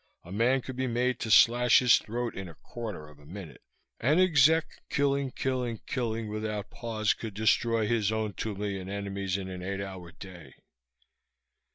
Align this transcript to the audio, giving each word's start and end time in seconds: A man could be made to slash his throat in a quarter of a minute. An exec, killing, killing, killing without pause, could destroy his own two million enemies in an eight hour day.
A 0.23 0.31
man 0.31 0.61
could 0.61 0.75
be 0.75 0.87
made 0.87 1.19
to 1.19 1.29
slash 1.29 1.77
his 1.77 1.99
throat 1.99 2.33
in 2.35 2.49
a 2.49 2.55
quarter 2.55 3.07
of 3.07 3.19
a 3.19 3.25
minute. 3.27 3.61
An 3.99 4.17
exec, 4.17 4.65
killing, 4.89 5.29
killing, 5.29 5.79
killing 5.85 6.27
without 6.27 6.71
pause, 6.71 7.13
could 7.13 7.35
destroy 7.35 7.85
his 7.85 8.11
own 8.11 8.33
two 8.33 8.55
million 8.55 8.89
enemies 8.89 9.37
in 9.37 9.47
an 9.47 9.61
eight 9.61 9.79
hour 9.79 10.11
day. 10.11 10.55